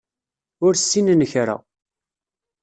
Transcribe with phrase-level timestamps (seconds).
[0.65, 1.55] Ur ssinen kra.